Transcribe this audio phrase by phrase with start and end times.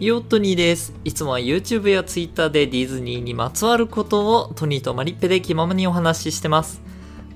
[0.00, 0.92] ヨットニーです。
[1.04, 6.82] いつもは YouTube や Twitter でディズニーにまつわることをトニーとマリッペで気ままにお話ししてます。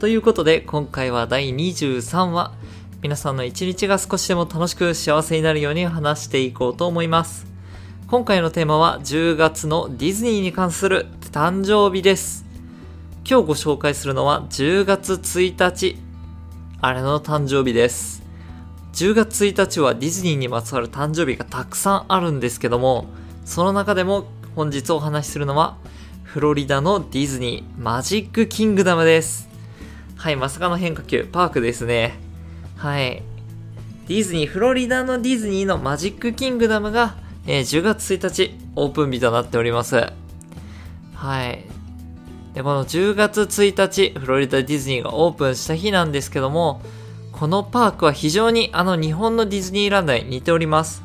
[0.01, 2.53] ということで、今回は第23話。
[3.03, 7.47] 皆さんの一日が少しでも楽しく幸せになるように話していこうと思います。
[8.09, 12.47] 今回のテーマは10月のディズニーに関する誕生日です。
[13.29, 15.97] 今日ご紹介するのは10月1日。
[16.81, 18.26] あれの誕生日です。
[18.97, 23.05] 10月1日はディズニーにまつわる誕生日がたくさんあるんですけども、
[23.45, 24.25] その中でも
[24.55, 25.77] 本日お話しするのは、
[26.23, 29.51] フロリダのディズニーマジックキングダムです。
[30.17, 32.15] はい、まさかの変化球、パークですね。
[32.79, 33.23] はい。
[34.09, 37.17] ディズニー、フロリダのディズニーのマジックキングダムが、
[37.47, 40.07] えー10月1日オープン日となっております。
[41.15, 41.63] はい。
[42.55, 46.81] で、この10月1日、フロリダディズニーがオープンした日なんですけども、
[47.39, 51.03] このパークは非常にあの日本のディズニーランドに似ております。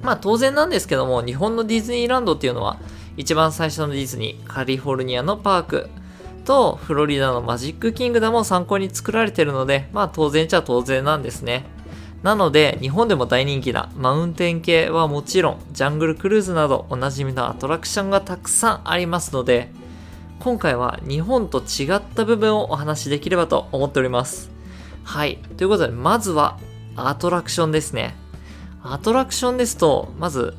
[0.00, 2.78] まあ当然なんですけども、日本のディズニーランドっていうのは、
[3.16, 5.90] 一番最初のディズニー、カリフォルニアのパーク
[6.44, 11.64] とフロリダのマジックキングダムを参考に作られてるので、まあ当然ちゃ当然なんですね。
[12.22, 19.72] なので、日本でも大人気なマウンテン系はもちろん、ジャングルクルーズなどおなじみのアトラクションがたくさんありますので、
[20.38, 24.59] 今回は日本と違った部分をお話しできればと思っております。
[25.04, 25.38] はい。
[25.56, 26.58] ということで、まずは
[26.96, 28.14] アトラクションですね。
[28.82, 30.54] アトラクションですと、まず、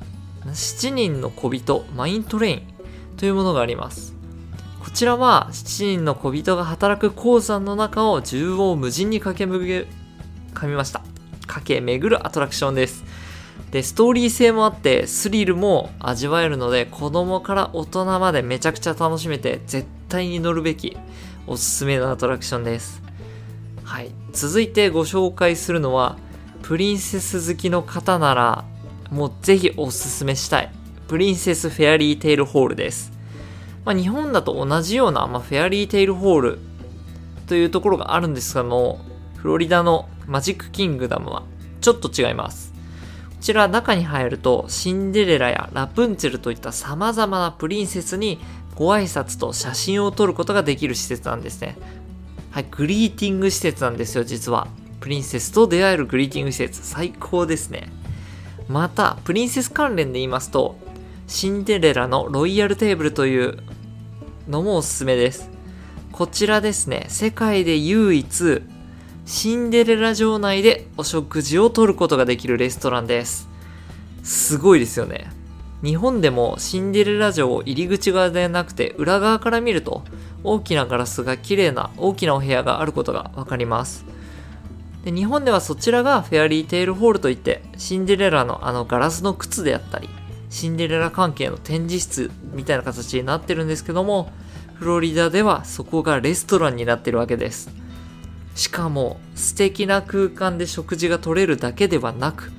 [0.45, 2.61] 7人の小人、マイントレイン
[3.17, 4.15] というものがあります。
[4.83, 9.87] こちらは、7人の小人が働く鉱山の中を縦横無尽に駆け巡る、
[10.53, 11.01] 噛みました。
[11.47, 13.03] 駆け巡るアトラクションです。
[13.71, 20.97] で、ストーリー性もあって、スリルも味わえるので、子供から大人までめちゃくちゃ楽しめて、絶対に乗るべき、
[21.47, 23.01] おすすめのアトラクションです。
[23.91, 24.11] はい。
[24.31, 26.17] 続いてご紹介するのは、
[26.61, 28.63] プリンセス好きの方なら、
[29.09, 30.71] もうぜひおすすめしたい。
[31.09, 33.11] プリンセスフェアリーテイルホールです。
[33.83, 36.59] まあ、日本だと同じような、まあ、フェアリーテイルホール
[37.47, 39.01] というところがあるんですがも、
[39.35, 41.43] フロリダのマジックキングダムは
[41.81, 42.71] ちょっと違います。
[42.71, 48.39] こちら中に入ると、シンデレラやラプンツェルといった様々なプリンセスに
[48.73, 51.75] ご挨拶と写真を撮ることができる施設なんですね。
[52.51, 54.67] はい、グリーティング施設なんですよ、実は。
[54.99, 57.89] プリンセスと出会えるグリーティング施設、最高ですね。
[58.67, 60.75] また、プリンセス関連で言いますと、
[61.27, 63.57] シンデレラのロイヤルテーブルという
[64.49, 65.49] のもおすすめです。
[66.11, 68.61] こちらですね、世界で唯一、
[69.25, 73.47] シンデレラ城内でお食事をとることができるレストランです。
[74.23, 75.31] すごいですよね。
[75.83, 80.03] 日本でもシンデレラ城を入り口側ではなくて裏側から見ると
[80.43, 84.05] 大きなガラスが綺麗な大きなお部屋があることがわかります。
[85.03, 90.09] で日本ではそちらがフェアリーテイルホールといってシンデレラのあのガラスの靴であったり
[90.49, 94.31] シンデレラ関係の展示室みたいな形になってるんですけども
[94.75, 97.69] フロリダではそこがレストランになってるわけです。
[98.55, 102.51] しかも素敵な空間で食事が取れるだけではなく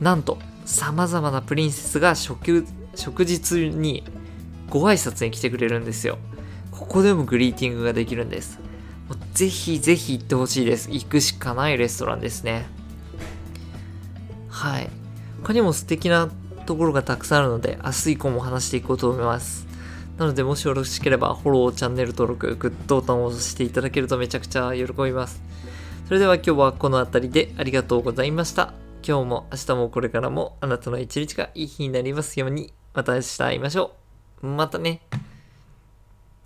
[0.00, 2.64] なんと様々なプリンセスが食
[2.94, 4.04] 食事中に
[4.70, 6.18] ご挨拶に来てくれるんですよ
[6.74, 8.58] ここでもグリーティングができるんです
[9.08, 12.66] もうぜひぜひ行ってほしいです行くしかないレストランですね
[14.48, 14.90] はい
[15.42, 16.30] 他にも素敵な
[16.66, 19.64] ところがたくさんあるので明日以降も話していこうと思います
[20.18, 25.42] なのでもしよろしければフォロー、チャンネル登録、グッドボタンを押していただけるとめちゃくちゃ喜びます。
[26.06, 28.74] それでは今日はこの辺りでありがとうございました。
[29.06, 32.72] 今日も明日もこれからもあなたの一日がいい日になりますように。
[32.94, 33.96] また明日会いましょ
[34.42, 34.46] う。
[34.46, 35.00] またね。